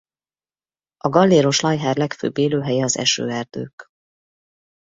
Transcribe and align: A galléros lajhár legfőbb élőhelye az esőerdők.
A 0.97 1.09
galléros 1.09 1.59
lajhár 1.59 1.97
legfőbb 1.97 2.37
élőhelye 2.37 2.83
az 2.83 2.97
esőerdők. 2.97 3.87